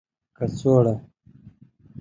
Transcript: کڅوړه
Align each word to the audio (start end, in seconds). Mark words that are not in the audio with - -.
کڅوړه 0.37 0.93